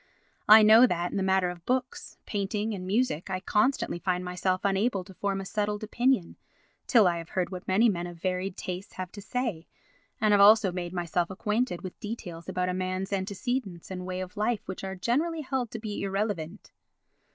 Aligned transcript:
I 0.49 0.63
know 0.63 0.87
that 0.87 1.11
in 1.11 1.17
the 1.17 1.21
matter 1.21 1.51
of 1.51 1.63
books, 1.63 2.17
painting 2.25 2.73
and 2.73 2.87
music 2.87 3.29
I 3.29 3.39
constantly 3.39 3.99
find 3.99 4.25
myself 4.25 4.61
unable 4.63 5.03
to 5.03 5.13
form 5.13 5.39
a 5.39 5.45
settled 5.45 5.83
opinion 5.83 6.37
till 6.87 7.07
I 7.07 7.19
have 7.19 7.29
heard 7.37 7.51
what 7.51 7.67
many 7.67 7.87
men 7.87 8.07
of 8.07 8.17
varied 8.19 8.57
tastes 8.57 8.93
have 8.93 9.11
to 9.11 9.21
say, 9.21 9.67
and 10.19 10.31
have 10.31 10.41
also 10.41 10.71
made 10.71 10.91
myself 10.91 11.29
acquainted 11.29 11.83
with 11.83 11.99
details 11.99 12.49
about 12.49 12.67
a 12.67 12.73
man's 12.73 13.13
antecedents 13.13 13.91
and 13.91 14.03
ways 14.07 14.23
of 14.23 14.37
life 14.37 14.67
which 14.67 14.83
are 14.83 14.95
generally 14.95 15.41
held 15.41 15.69
to 15.69 15.77
be 15.79 16.01
irrelevant. 16.01 16.71